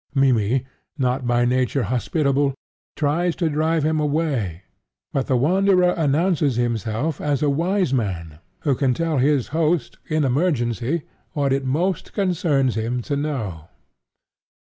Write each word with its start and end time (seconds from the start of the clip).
Mimmy, 0.15 0.65
not 0.97 1.27
by 1.27 1.45
nature 1.45 1.83
hospitable, 1.83 2.55
tries 2.95 3.35
to 3.35 3.51
drive 3.51 3.83
him 3.85 3.99
away; 3.99 4.63
but 5.13 5.27
the 5.27 5.37
Wanderer 5.37 5.91
announces 5.91 6.55
himself 6.55 7.21
as 7.21 7.43
a 7.43 7.51
wise 7.51 7.93
man, 7.93 8.39
who 8.61 8.73
can 8.73 8.95
tell 8.95 9.19
his 9.19 9.49
host, 9.49 9.99
in 10.07 10.23
emergency, 10.23 11.03
what 11.33 11.53
it 11.53 11.65
most 11.65 12.13
concerns 12.13 12.73
him 12.73 13.03
to 13.03 13.15
know. 13.15 13.69